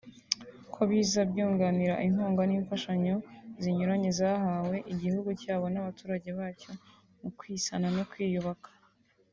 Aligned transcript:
ko 0.73 0.81
biza 0.89 1.19
byunganira 1.31 1.95
inkunga 2.07 2.43
n’infashanyo 2.47 3.15
zinyuranye 3.61 4.09
zahawe 4.19 4.75
igihugu 4.93 5.29
cyabo 5.41 5.65
n’abaturage 5.69 6.29
bacyo 6.39 6.71
mu 7.21 7.29
kwisana 7.37 7.87
no 7.97 8.03
kwiyubaka 8.11 8.69